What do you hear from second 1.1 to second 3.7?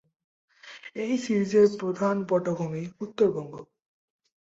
সিরিজের প্রধান পটভূমি উত্তরবঙ্গ।